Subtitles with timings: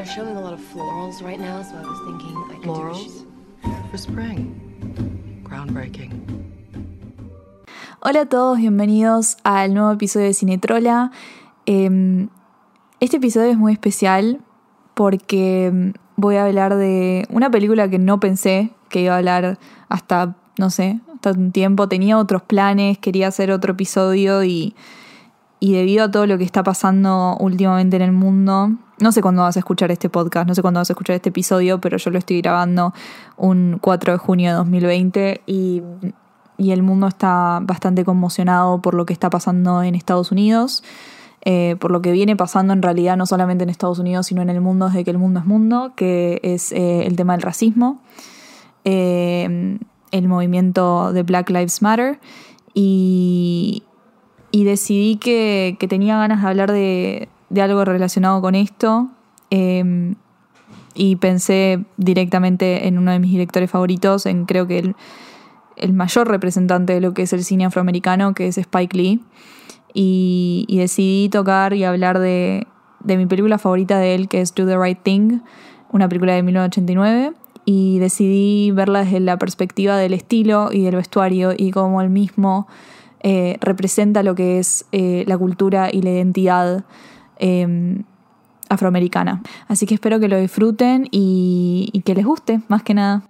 [0.00, 2.70] They're showing a lot of florals right now, so I was thinking I could do
[2.70, 3.26] a Florals
[3.90, 4.56] for spring.
[5.44, 6.22] Groundbreaking.
[8.00, 11.10] Hola a todos, bienvenidos al nuevo episodio de Cinetrola.
[11.66, 12.28] Eh,
[13.00, 14.40] este episodio es muy especial
[14.94, 19.58] porque em, voy a hablar de una película que no pensé que iba a hablar
[19.90, 21.88] hasta, no sé, hasta un tiempo.
[21.90, 24.74] Tenía otros planes, quería hacer otro episodio y,
[25.60, 29.42] y debido a todo lo que está pasando últimamente en el mundo, no sé cuándo
[29.42, 32.10] vas a escuchar este podcast, no sé cuándo vas a escuchar este episodio, pero yo
[32.10, 32.94] lo estoy grabando
[33.36, 35.82] un 4 de junio de 2020 y,
[36.56, 40.82] y el mundo está bastante conmocionado por lo que está pasando en Estados Unidos,
[41.42, 44.48] eh, por lo que viene pasando en realidad no solamente en Estados Unidos, sino en
[44.48, 48.00] el mundo desde que el mundo es mundo, que es eh, el tema del racismo,
[48.84, 49.78] eh,
[50.10, 52.18] el movimiento de Black Lives Matter
[52.74, 53.82] y,
[54.50, 59.08] y decidí que, que tenía ganas de hablar de, de algo relacionado con esto.
[59.50, 60.14] eh,
[60.94, 64.96] y pensé directamente en uno de mis directores favoritos, en creo que el,
[65.76, 69.20] el mayor representante de lo que es el cine afroamericano, que es Spike Lee.
[69.92, 72.66] Y, y decidí tocar y hablar de,
[73.00, 75.40] de mi película favorita de él, que es Do the Right Thing,
[75.90, 77.32] una película de 1989.
[77.64, 82.66] Y decidí verla desde la perspectiva del estilo y del vestuario y cómo él mismo
[83.22, 86.84] eh, representa lo que es eh, la cultura y la identidad
[87.38, 88.02] eh,
[88.68, 89.42] afroamericana.
[89.68, 93.24] Así que espero que lo disfruten y, y que les guste, más que nada.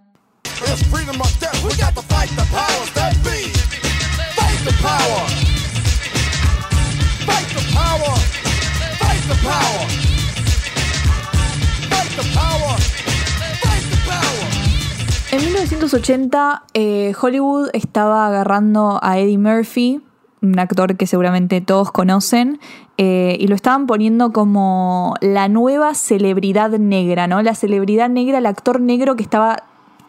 [15.60, 20.00] 1980, eh, Hollywood estaba agarrando a Eddie Murphy,
[20.40, 22.58] un actor que seguramente todos conocen,
[22.96, 27.42] eh, y lo estaban poniendo como la nueva celebridad negra, ¿no?
[27.42, 29.64] La celebridad negra, el actor negro que estaba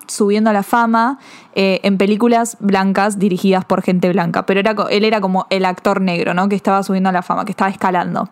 [0.07, 1.19] subiendo a la fama
[1.53, 5.99] eh, en películas blancas dirigidas por gente blanca, pero era, él era como el actor
[5.99, 6.47] negro, ¿no?
[6.47, 8.29] Que estaba subiendo a la fama, que estaba escalando.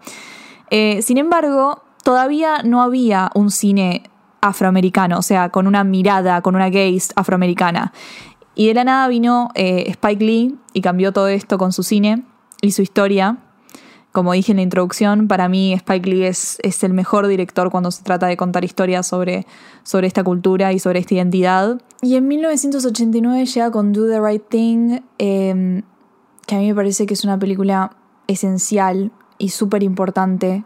[0.72, 4.03] Sin embargo, todavía no había un cine
[4.42, 7.94] afroamericano, o sea, con una mirada, con una gaze afroamericana.
[8.56, 12.24] Y de la nada vino eh, Spike Lee y cambió todo esto con su cine
[12.62, 13.38] y su historia.
[14.12, 18.04] Como dije en la introducción, para mí Spike Lee es, el mejor director cuando se
[18.04, 19.46] trata de contar historias sobre,
[20.02, 21.80] esta cultura y sobre esta identidad.
[22.02, 25.84] Y en 1989 llega con Do the Right Thing, eh,
[26.48, 27.96] que a mí me parece que es una película
[28.28, 30.64] esencial y súper importante.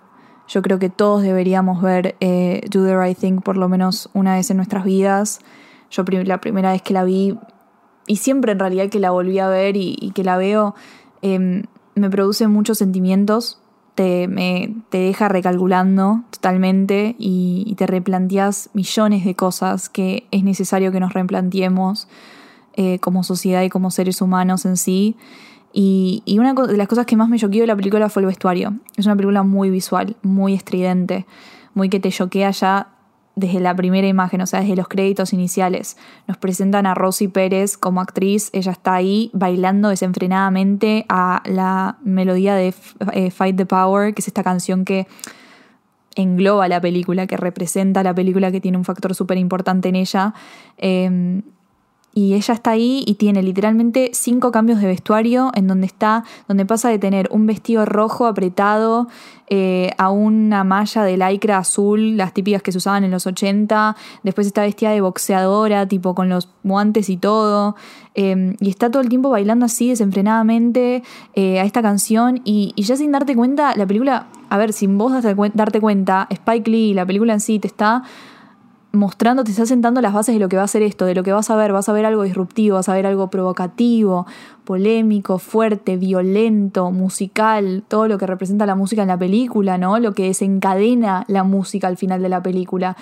[0.47, 4.35] Yo creo que todos deberíamos ver eh, Do the Right Thing por lo menos una
[4.35, 5.39] vez en nuestras vidas.
[5.89, 7.37] Yo la primera vez que la vi,
[8.07, 10.75] y siempre en realidad que la volví a ver y, que la veo,
[11.21, 11.63] eh,
[11.95, 13.59] me produce muchos sentimientos.
[13.95, 20.43] Te, me, te deja recalculando totalmente y, y te replanteas millones de cosas que es
[20.43, 22.07] necesario que nos replanteemos
[22.75, 25.15] eh, como sociedad y como seres humanos en sí.
[25.75, 28.73] Y, una de las cosas que más me choqueó de la película fue el vestuario.
[28.95, 31.25] Es una película muy visual, muy estridente,
[31.73, 32.89] muy que te choquea ya
[33.35, 35.97] desde la primera imagen, o sea, desde los créditos iniciales.
[36.27, 42.53] Nos presentan a Rosy Pérez como actriz, ella está ahí bailando desenfrenadamente a la melodía
[42.53, 42.75] de
[43.13, 45.07] eh, Fight the Power, que es esta canción que
[46.15, 50.35] engloba la película, que representa la película, que tiene un factor súper importante en ella.
[50.77, 51.41] Eh,
[52.13, 56.65] y ella está ahí y tiene literalmente cinco cambios de vestuario en donde está, donde
[56.65, 59.07] pasa de tener un vestido rojo apretado
[59.49, 63.95] eh, a una malla de lycra azul, las típicas que se usaban en los 80.
[64.23, 67.75] Después está vestida de boxeadora, tipo con los guantes y todo.
[68.15, 71.03] eh, y está todo el tiempo bailando así desenfrenadamente
[71.33, 72.41] eh, a esta canción.
[72.45, 75.13] Y, y ya sin darte cuenta, la película, a ver, sin vos
[75.53, 78.03] darte cuenta, Spike Lee, la película en sí, te está
[78.93, 81.23] mostrando, te está sentando las bases de lo que va a ser esto, de lo
[81.23, 81.73] que vas a ver.
[81.73, 84.27] Vas a ver algo disruptivo, vas a ver algo provocativo,
[84.63, 89.99] polémico, fuerte, violento, musical, todo lo que representa la música en la película, ¿no?
[89.99, 92.95] Lo que desencadena la música al final de la película.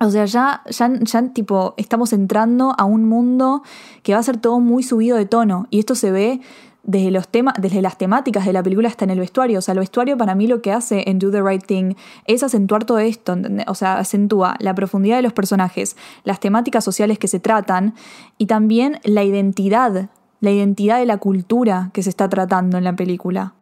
[0.00, 3.62] O sea, ya, ya, ya tipo, estamos entrando a un mundo
[4.02, 5.68] que va a ser todo muy subido de tono.
[5.70, 6.40] Y esto se ve
[6.82, 7.28] desde, los
[7.58, 9.58] desde las temáticas de la película hasta en el vestuario.
[9.58, 11.94] O sea, el vestuario para mí lo que hace en Do the Right Thing
[12.26, 13.36] es acentuar todo esto.
[13.66, 17.94] O sea, acentúa la profundidad de los personajes, las temáticas sociales que se tratan
[18.38, 20.08] y también la identidad,
[20.40, 23.54] la identidad de la cultura que se está tratando en la película.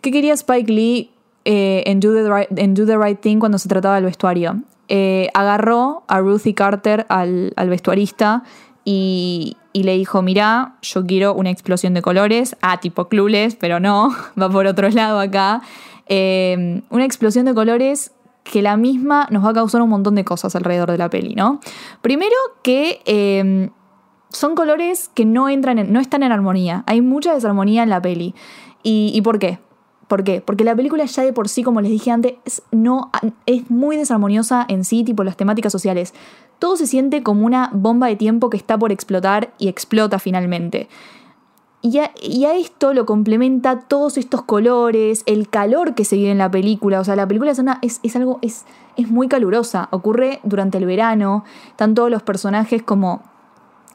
[0.00, 1.10] ¿Qué quería Spike Lee
[1.44, 4.62] eh, en, Do the right, Thing cuando se trataba del vestuario?
[4.88, 8.42] Eh, agarró a Ruthie Carter, al vestuarista,
[8.84, 14.10] y, le dijo, mirá, yo quiero una explosión de colores, ah, tipo clueless, pero no,
[14.40, 15.62] va por otro lado acá.
[16.06, 18.12] Eh, una explosión de colores
[18.44, 21.34] que la misma nos va a causar un montón de cosas alrededor de la peli,
[21.34, 21.60] ¿no?
[22.00, 23.70] Primero que eh,
[24.30, 26.82] son colores que no entran en, no están en armonía.
[26.86, 28.34] Hay mucha desarmonía en la peli.
[28.82, 29.60] ¿Y, y por qué?
[30.12, 30.42] ¿Por qué?
[30.42, 33.10] Porque la película ya de por sí, como les dije antes, es, no,
[33.46, 36.12] es muy desarmoniosa en sí, tipo las temáticas sociales.
[36.58, 40.90] Todo se siente como una bomba de tiempo que está por explotar y explota finalmente.
[41.80, 46.30] Y a, y a, esto lo complementa todos estos colores, el calor que se vive
[46.30, 47.00] en la película.
[47.00, 48.66] O sea, la película es, es, es algo, es,
[48.98, 49.88] es muy calurosa.
[49.92, 51.42] Ocurre durante el verano.
[51.68, 53.22] Están todos los personajes como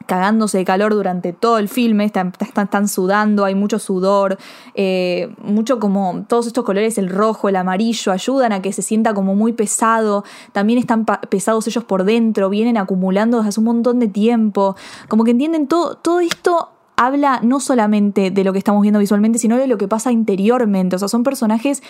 [0.06, 4.38] cagándose de calor durante todo el filme, están, están, sudando, hay mucho sudor,
[4.74, 9.14] eh, mucho como todos estos colores, el rojo, el amarillo, ayudan a que se sienta
[9.14, 13.98] como muy pesado, también están pesados ellos por dentro, vienen acumulando desde hace un montón
[13.98, 14.76] de tiempo,
[15.08, 19.38] como que entienden todo, todo esto habla no solamente de lo que estamos viendo visualmente,
[19.38, 20.96] sino de lo que pasa interiormente.
[20.96, 21.80] O sea, son personajes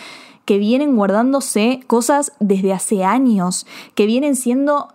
[0.44, 4.88] que vienen guardándose cosas desde hace años, que vienen siendo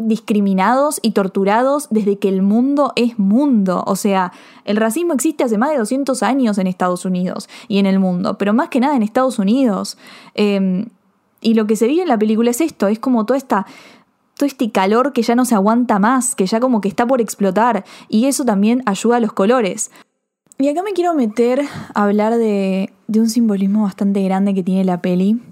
[0.00, 3.84] discriminados y torturados desde que el mundo es mundo.
[3.86, 4.32] O sea,
[4.64, 8.38] el racismo existe hace más de 200 años en Estados Unidos y en el mundo,
[8.38, 9.98] pero más que nada en Estados Unidos.
[10.34, 10.86] Eh,
[11.40, 13.66] y lo que se vive en la película es esto, es como toda esta
[14.36, 17.20] todo este calor que ya no se aguanta más, que ya como que está por
[17.20, 19.90] explotar, y eso también ayuda a los colores.
[20.56, 21.60] Y acá me quiero meter
[21.94, 25.42] a hablar de un simbolismo bastante grande que tiene la peli,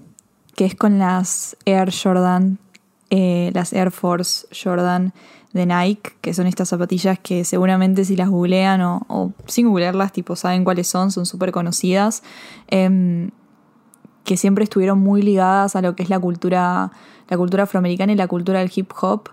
[0.55, 2.57] que es con las Air Jordan,
[3.09, 5.13] eh, las Air Force Jordan
[5.53, 10.35] de Nike, que son estas zapatillas que seguramente si las googlean o, sin googlearlas, tipo
[10.35, 12.23] saben cuáles son, son súper conocidas,
[12.69, 13.29] eh,
[14.23, 16.91] que siempre estuvieron muy ligadas a lo que es la cultura
[17.29, 19.29] la cultura afroamericana y la cultura del hip hop,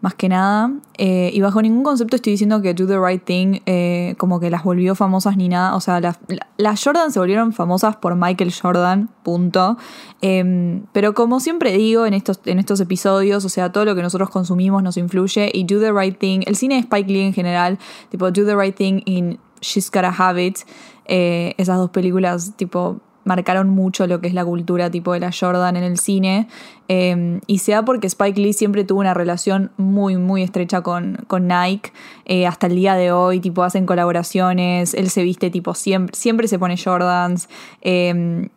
[0.00, 0.70] más que nada.
[0.96, 4.50] Eh, y bajo ningún concepto estoy diciendo que Do the Right Thing eh, como que
[4.50, 5.74] las volvió famosas ni nada.
[5.74, 6.18] O sea, las,
[6.56, 9.76] las Jordan se volvieron famosas por Michael Jordan, punto.
[10.22, 14.02] Eh, pero como siempre digo en estos, en estos episodios, o sea, todo lo que
[14.02, 15.50] nosotros consumimos nos influye.
[15.52, 17.78] Y Do the Right Thing, el cine de Spike Lee en general,
[18.10, 20.58] tipo Do the Right Thing in She's Gotta Have It,
[21.06, 25.30] eh, esas dos películas, tipo marcaron mucho lo que es la cultura tipo de la
[25.38, 26.48] Jordan en el cine.
[26.88, 31.46] Eh, y sea porque Spike Lee siempre tuvo una relación muy, muy estrecha con, con
[31.46, 31.92] Nike.
[32.24, 34.94] Eh, hasta el día de hoy, tipo, hacen colaboraciones.
[34.94, 37.50] Él se viste, tipo, siempre, siempre se pone Jordans.
[37.82, 38.48] Eh,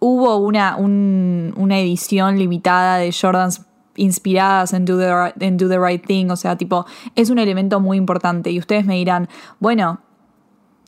[0.00, 3.64] hubo una, un, una edición limitada de Jordans
[3.94, 6.30] inspiradas en do, the, en do the Right Thing.
[6.30, 6.84] O sea, tipo,
[7.14, 8.50] es un elemento muy importante.
[8.50, 9.28] Y ustedes me dirán,
[9.60, 10.00] bueno,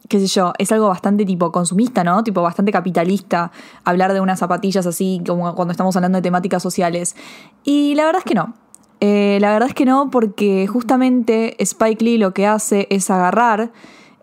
[0.09, 2.23] qué sé yo, es algo bastante tipo consumista, ¿no?
[2.25, 3.53] Tipo bastante capitalista
[3.85, 7.17] hablar de unas zapatillas así como cuando estamos hablando de temáticas sociales.
[7.65, 8.55] Y la verdad es que no.
[9.01, 13.73] Eh, la verdad es que no, porque justamente Spike Lee lo que hace es agarrar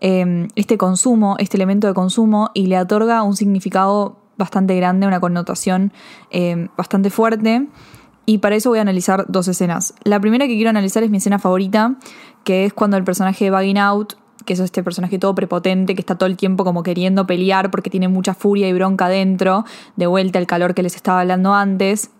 [0.00, 5.20] eh, este consumo, este elemento de consumo, y le otorga un significado bastante grande, una
[5.20, 5.92] connotación
[6.30, 7.68] eh, bastante fuerte.
[8.26, 9.94] Y para eso voy a analizar dos escenas.
[10.04, 11.96] La primera que quiero analizar es mi escena favorita,
[12.44, 14.14] que es cuando el personaje de Out
[14.50, 17.88] que es este personaje todo prepotente que está todo el tiempo como queriendo pelear porque
[17.88, 19.64] tiene mucha furia y bronca dentro,
[19.94, 22.10] de vuelta el calor que les estaba hablando antes.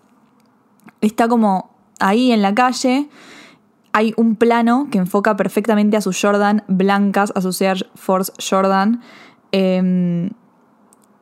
[1.01, 3.09] Está como ahí en la calle.
[3.91, 9.01] Hay un plano que enfoca perfectamente a sus Jordan blancas, a sus Air Force Jordan.
[9.51, 10.29] Eh,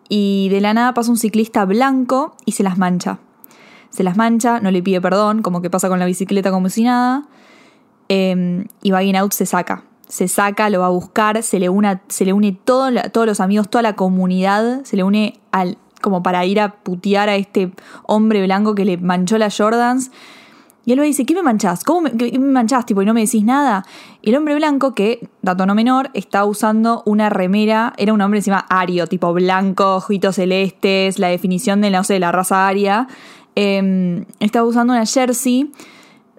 [0.09, 3.17] y de la nada pasa un ciclista blanco y se las mancha.
[3.89, 6.83] Se las mancha, no le pide perdón, como que pasa con la bicicleta como si
[6.83, 7.23] nada.
[8.09, 12.01] Eh, y Bugging Out se saca se saca, lo va a buscar, se le une,
[12.07, 16.23] se le une todo, todos los amigos, toda la comunidad, se le une al, como
[16.23, 17.71] para ir a putear a este
[18.07, 20.11] hombre blanco que le manchó las Jordans.
[20.83, 21.83] Y él le dice, ¿qué me manchás?
[21.83, 22.87] ¿Cómo me, qué me manchás?
[22.87, 23.85] Tipo, y no me decís nada.
[24.23, 28.39] Y el hombre blanco, que, dato no menor, está usando una remera, era un hombre
[28.39, 33.07] encima ario, tipo blanco, ojitos celestes, la definición de, no sé, la raza aria.
[33.55, 35.71] Eh, estaba usando una jersey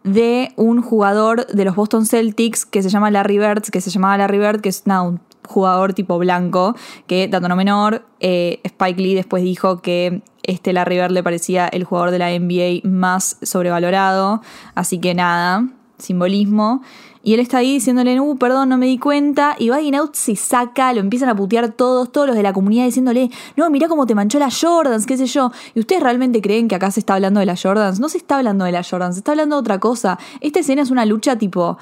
[0.04, 4.16] de un jugador de los Boston Celtics que se llama Larry Bird, que se llamaba
[4.18, 6.74] Larry Bird, que es nada, un jugador tipo blanco,
[7.06, 11.68] que, dato no menor, eh, Spike Lee después dijo que este Larry Bird le parecía
[11.68, 14.42] el jugador de la NBA más sobrevalorado,
[14.74, 16.82] así que nada, simbolismo.
[17.22, 19.54] Y él está ahí diciéndole, uh, perdón, no me di cuenta.
[19.58, 22.86] Y Bugging Out se saca, lo empiezan a putear todos, todos los de la comunidad
[22.86, 25.52] diciéndole, no, mira cómo te manchó las Jordans, qué sé yo.
[25.74, 28.00] ¿Y ustedes realmente creen que acá se está hablando de las Jordans?
[28.00, 30.18] No se está hablando de las Jordans, se está hablando de otra cosa.
[30.40, 31.76] Esta escena es una lucha tipo,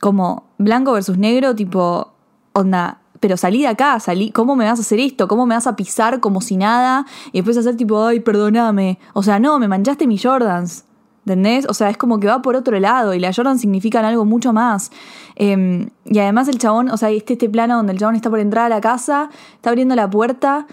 [0.00, 2.12] como blanco versus negro, tipo,
[2.52, 5.28] onda, pero salí de acá, salí, ¿cómo me vas a hacer esto?
[5.28, 7.06] ¿Cómo me vas a pisar como si nada?
[7.32, 8.98] Y después hacer tipo, ay, perdóname.
[9.12, 10.84] O sea, no, me manchaste mis Jordans.
[11.28, 11.66] ¿Entendés?
[11.68, 14.54] O sea, es como que va por otro lado y la Jordan significan algo mucho
[14.54, 14.90] más.
[15.36, 18.38] Eh, y además el chabón, o sea, este, este plano donde el chabón está por
[18.38, 20.66] entrar a la casa, está abriendo la puerta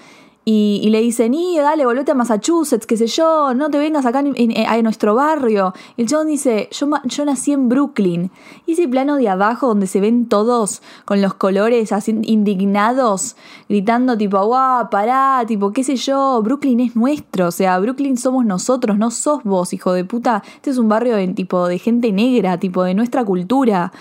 [0.47, 4.05] Y, y le dicen, y dale, volvete a Massachusetts, qué sé yo, no te vengas
[4.05, 5.73] acá en- a nuestro barrio.
[5.97, 8.29] Y el chabón dice, yo, yo nací en Brooklyn.
[8.67, 13.35] Y ese plano de abajo donde se ven todos con los colores así indignados,
[13.67, 17.47] gritando tipo, guau, pará, tipo, qué sé yo, Brooklyn es nuestro.
[17.47, 20.43] O sea, Brooklyn somos nosotros, no sos vos, hijo de puta.
[20.57, 23.91] Este es un barrio de, tipo, de gente negra, tipo, de nuestra cultura.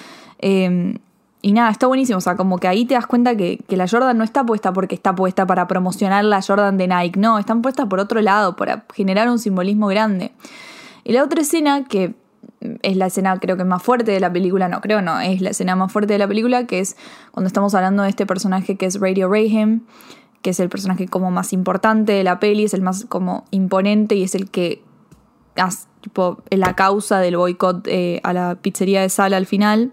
[0.41, 0.99] Eh,
[1.45, 2.17] y nada, está buenísimo.
[2.17, 4.73] O sea, como que ahí te das cuenta que, que la Jordan no está puesta
[4.73, 7.21] porque está puesta para promocionar la Jordan de Nike.
[7.21, 10.33] No, están puestas por otro lado, para generar un simbolismo grande.
[11.05, 12.15] Y la otra escena, que
[12.81, 15.51] es la escena creo que más fuerte de la película, no creo, no, es la
[15.51, 16.97] escena más fuerte de la película, que es
[17.31, 19.83] cuando estamos hablando de este personaje que es Radio Rayhem,
[20.41, 24.15] que es el personaje como más importante de la peli, es el más como imponente
[24.15, 24.83] y es el que
[25.57, 25.87] es
[26.59, 29.93] la causa del boicot eh, a la pizzería de Sala al final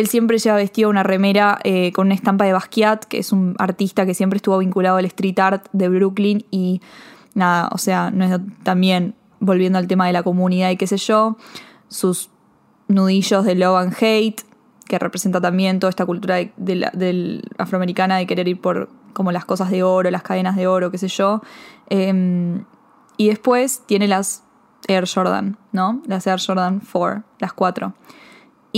[0.00, 3.54] él siempre lleva vestido una remera eh, con una estampa de Basquiat, que es un
[3.58, 6.80] artista que siempre estuvo vinculado al street art de Brooklyn y
[7.34, 10.96] nada, o sea, no es también volviendo al tema de la comunidad y qué sé
[10.96, 11.36] yo,
[11.88, 12.30] sus
[12.88, 14.42] nudillos de love and hate,
[14.86, 16.92] que representa también toda esta cultura de- la-
[17.58, 20.98] afroamericana de querer ir por como las cosas de oro, las cadenas de oro, qué
[20.98, 21.42] sé yo.
[21.88, 22.64] Em,
[23.16, 24.44] y después tiene las
[24.86, 26.02] Air Jordan, ¿no?
[26.06, 27.94] Las Air Jordan 4, las cuatro.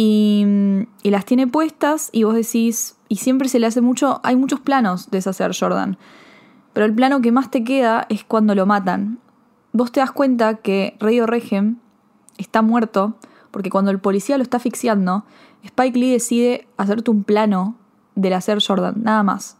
[0.02, 0.46] Y,
[1.02, 5.10] las tiene puestas y vos decís, y siempre se le hace mucho, hay muchos planos
[5.10, 5.98] de Air Jordan,
[6.72, 9.18] pero el plano que más te queda es cuando lo matan.
[9.74, 11.76] Vos te das cuenta que Radio Regem
[12.38, 13.16] está muerto
[13.50, 15.26] porque cuando el policía lo está asfixiando,
[15.64, 17.76] Spike Lee decide hacerte un plano
[18.14, 19.58] de la Air Jordan, nada más.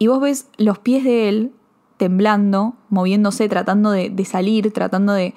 [0.00, 1.52] Y vos ves los pies de él
[1.96, 5.32] temblando, moviéndose, tratando de salir, tratando de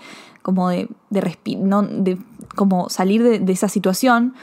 [0.47, 2.17] como de, de, respi- no, de
[2.55, 4.33] como salir de, esa situación,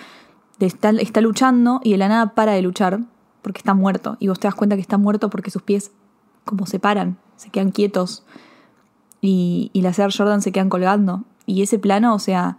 [0.58, 3.00] de estar, está luchando y de la nada para de luchar
[3.40, 4.18] porque está muerto.
[4.20, 5.92] Y vos te das cuenta que está muerto porque sus pies
[6.44, 8.22] como se paran, se quedan quietos
[9.22, 11.24] y, y las Air Jordan se quedan colgando.
[11.46, 12.58] Y ese plano, o sea,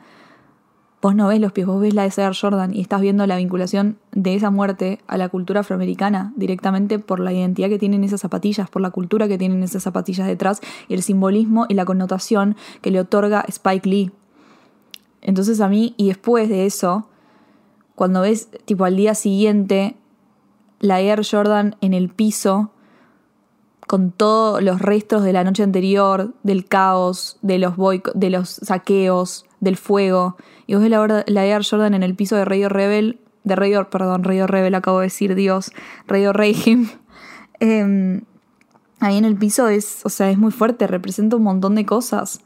[1.05, 3.35] vos no ves los pies, vos ves la de Air Jordan y estás viendo la
[3.35, 8.21] vinculación de esa muerte a la cultura afroamericana directamente por la identidad que tienen esas
[8.21, 12.55] zapatillas, por la cultura que tienen esas zapatillas detrás y el simbolismo y la connotación
[12.81, 14.11] que le otorga Spike Lee.
[15.21, 17.07] Entonces a mí, y después de eso,
[17.93, 19.97] cuando ves tipo al día siguiente
[20.79, 22.71] la Air Jordan en el piso,
[23.85, 27.75] con todos los restos de la noche anterior, del caos, de los,
[28.15, 30.35] de los saqueos, del fuego,
[30.67, 30.91] y vos ves
[31.27, 34.99] la, Air Jordan en el piso de Radio Rebel, de Radio, perdón, Radio Rebel, acabo
[34.99, 35.71] de decir Dios,
[36.07, 36.87] Radio Regime,
[37.59, 38.23] Em,
[38.99, 42.41] ahí en el piso es, o sea, es muy fuerte, representa un montón de cosas.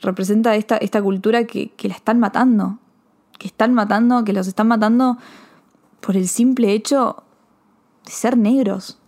[0.00, 2.78] Representa esta, esta cultura que, que la están matando.
[3.38, 5.18] Que están matando, que los están matando
[6.00, 7.22] por el simple hecho
[8.04, 8.98] de ser negros.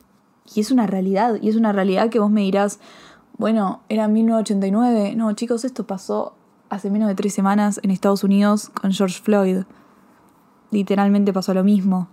[0.54, 2.80] Y es una realidad, y es una realidad que vos me dirás,
[3.36, 5.14] bueno, era 1989.
[5.16, 6.34] No, chicos, esto pasó
[6.76, 9.64] hace menos de tres semanas en Estados Unidos con George Floyd.
[10.70, 12.08] Literalmente pasó lo mismo.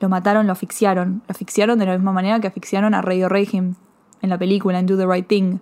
[0.00, 1.22] Lo mataron, lo asfixiaron.
[1.26, 3.74] Lo asfixiaron de la misma manera que asfixiaron a Radio Regime
[4.22, 5.58] en la película, en Do the Right Thing.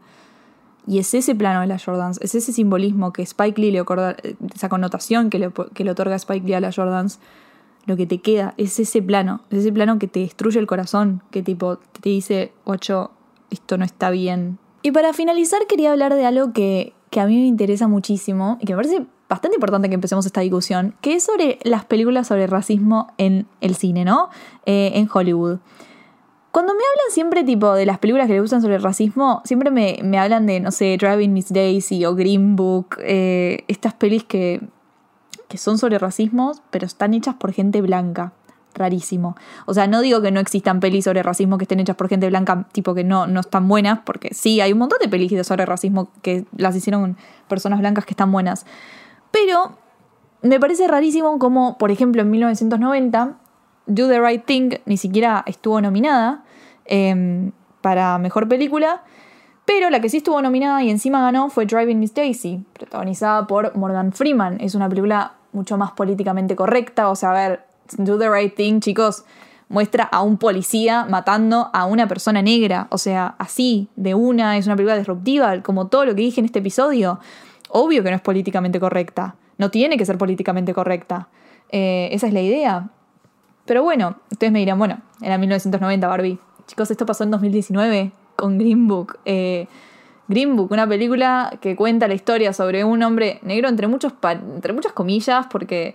[0.87, 4.17] Y es ese plano de las Jordans, es ese simbolismo que Spike Lee le otorga,
[4.53, 7.21] esa connotación que le, que le otorga Spike Lee a las Jordans,
[7.87, 11.23] lo que te queda, es ese plano, es ese plano que te destruye el corazón,
[11.31, 13.13] que tipo te dice, ocho,
[13.51, 14.59] esto no está bien.
[14.83, 18.65] Y para finalizar quería hablar de algo que, que a mí me interesa muchísimo y
[18.65, 22.47] que me parece bastante importante que empecemos esta discusión, que es sobre las películas sobre
[22.47, 24.31] racismo en el cine, ¿no?
[24.65, 25.59] Eh, en Hollywood.
[26.53, 29.71] Cuando me hablan siempre tipo de las películas que le gustan sobre el racismo, siempre
[29.71, 34.25] me, me hablan de, no sé, Driving Miss Daisy o Green Book, eh, estas pelis
[34.25, 34.63] que,
[35.49, 38.33] que son sobre racismo, pero están hechas por gente blanca.
[38.75, 39.37] Rarísimo.
[39.67, 42.29] O sea, no digo que no existan pelis sobre racismo que estén hechas por gente
[42.29, 45.67] blanca, tipo que no, no están buenas, porque sí, hay un montón de pelis sobre
[45.67, 47.17] racismo que las hicieron
[47.49, 48.67] personas blancas que están buenas.
[49.31, 49.77] Pero
[50.43, 53.39] me parece rarísimo como, por ejemplo, en 1990,
[53.87, 56.45] Do the Right Thing ni siquiera estuvo nominada
[56.85, 57.51] eh,
[57.81, 59.03] para Mejor Película,
[59.65, 63.77] pero la que sí estuvo nominada y encima ganó fue Driving Miss Daisy, protagonizada por
[63.77, 64.61] Morgan Freeman.
[64.61, 67.65] Es una película mucho más políticamente correcta, o sea, a ver,
[67.97, 69.25] Do the Right Thing, chicos,
[69.69, 74.67] muestra a un policía matando a una persona negra, o sea, así, de una, es
[74.67, 77.21] una película disruptiva, como todo lo que dije en este episodio.
[77.71, 81.29] Obvio que no es políticamente correcta, no tiene que ser políticamente correcta.
[81.71, 82.91] Eh, esa es la idea.
[83.65, 86.39] Pero bueno, ustedes me dirán, bueno, era 1990 Barbie.
[86.67, 89.19] Chicos, esto pasó en 2019 con Green Book.
[89.25, 89.69] Eh,
[90.29, 94.73] Green Book, una película que cuenta la historia sobre un hombre negro entre, muchos entre
[94.73, 95.95] muchas comillas, porque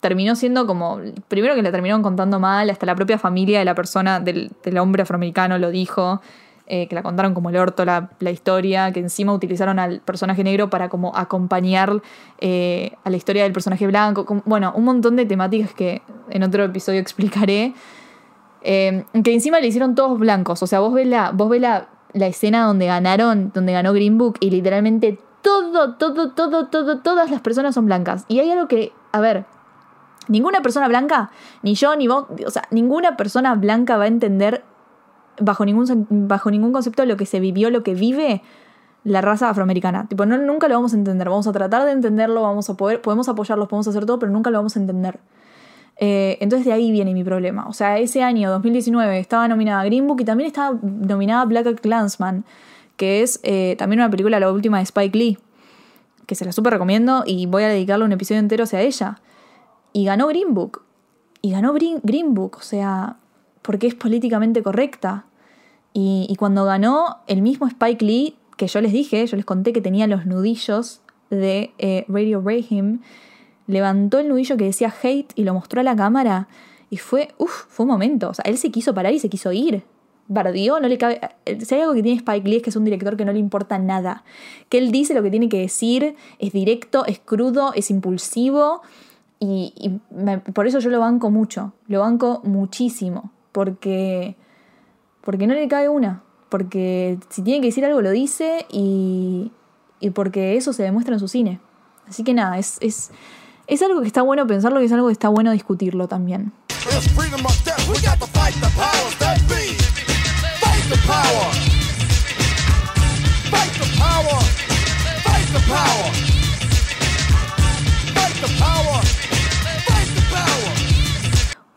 [0.00, 3.74] terminó siendo como, primero que la terminaron contando mal, hasta la propia familia de la
[3.74, 6.20] persona, del, del hombre afroamericano lo dijo,
[6.66, 10.44] eh, que la contaron como el orto la, la, historia, que encima utilizaron al personaje
[10.44, 12.02] negro para como acompañar
[12.40, 16.64] eh, a la historia del personaje blanco, bueno, un montón de temáticas que en otro
[16.64, 17.72] episodio explicaré,
[18.62, 21.88] eh, que encima le hicieron todos blancos, o sea, vos ves la, vos ves la,
[22.12, 27.30] la escena donde ganaron, donde ganó Green Book y literalmente todo, todo, todo, todo, todas
[27.30, 28.24] las personas son blancas.
[28.28, 29.46] Y hay algo que, a ver,
[30.28, 31.30] ninguna persona blanca,
[31.62, 34.64] ni yo, ni vos, o sea, ninguna persona blanca va a entender
[35.40, 38.42] bajo ningún, bajo ningún concepto lo que se vivió, lo que vive
[39.04, 40.06] la raza afroamericana.
[40.08, 41.28] Tipo, no, nunca lo vamos a entender.
[41.28, 44.50] Vamos a tratar de entenderlo, vamos a poder, podemos apoyarlos, podemos hacer todo, pero nunca
[44.50, 45.18] lo vamos a entender.
[46.00, 47.66] Eh, entonces de ahí viene mi problema.
[47.68, 52.44] O sea, ese año, 2019, estaba nominada Green Book y también estaba nominada Black Clansman,
[52.96, 55.38] que es eh, también una película, la última de Spike Lee,
[56.26, 59.20] que se la súper recomiendo y voy a dedicarle un episodio entero hacia ella.
[59.98, 60.82] Y ganó Green Book.
[61.42, 63.16] Y ganó Green Book, o sea,
[63.62, 65.24] porque es políticamente correcta.
[65.92, 69.80] Y, cuando ganó, el mismo Spike Lee, que yo les dije, yo les conté que
[69.80, 71.00] tenía los nudillos
[71.30, 73.00] de eh, Radio Rahim,
[73.66, 76.46] levantó el nudillo que decía hate y lo mostró a la cámara.
[76.90, 78.30] Y fue, uff, fue un momento.
[78.30, 79.82] O sea, él se quiso parar y se quiso ir.
[80.28, 81.18] Bardió, no le cabe.
[81.58, 83.40] Si hay algo que tiene Spike Lee es que es un director que no le
[83.40, 84.22] importa nada.
[84.68, 88.82] Que él dice lo que tiene que decir, es directo, es crudo, es impulsivo.
[89.40, 91.72] Y, y me, por eso yo lo banco mucho.
[91.86, 93.30] Lo banco muchísimo.
[93.52, 94.36] Porque
[95.28, 96.22] porque no le cae una.
[96.48, 99.52] Porque si tiene que decir algo lo dice y,
[100.00, 101.60] y porque eso se demuestra en su cine.
[102.08, 103.10] Así que nada, es, es,
[103.66, 106.52] es algo que está bueno pensarlo y es algo que está bueno discutirlo también.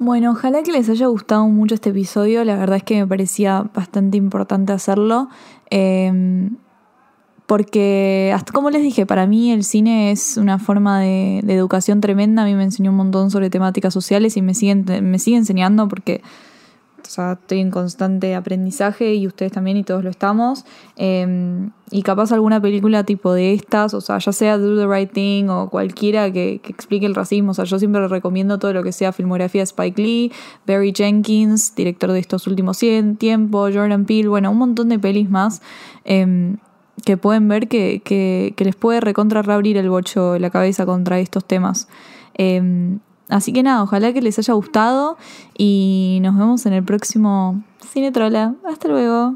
[0.03, 2.43] Bueno, ojalá que les haya gustado mucho este episodio.
[2.43, 5.29] La verdad es que me parecía bastante importante hacerlo.
[5.70, 6.50] Eh,
[7.46, 12.02] porque, hasta como les dije, para mí el cine es una forma de, de, educación
[12.02, 12.41] tremenda.
[12.41, 14.73] A mí me enseñó un montón sobre temáticas sociales y me sigue,
[15.04, 16.23] me sigue enseñando porque
[17.08, 20.66] o sea, estoy en constante aprendizaje y ustedes también y todos lo estamos.
[20.96, 25.12] Eh, y capaz alguna película tipo de estas, o sea, ya sea Do the Right
[25.12, 27.52] Thing o cualquiera que, que explique el racismo.
[27.52, 30.32] O sea, yo siempre recomiendo todo lo que sea filmografía de Spike Lee,
[30.66, 35.30] Barry Jenkins, director de estos últimos 100 tiempos, Jordan Peele, bueno, un montón de pelis
[35.30, 35.62] más.
[36.06, 36.56] Eh,
[37.06, 41.46] que pueden ver que, que, les puede recontra reabrir el bocho la cabeza contra estos
[41.46, 41.88] temas.
[42.36, 42.98] Eh,
[43.32, 45.17] Así que nada, ojalá que les haya gustado
[45.58, 48.56] y nos vemos en el próximo Cine Trola.
[48.65, 49.36] Hasta luego.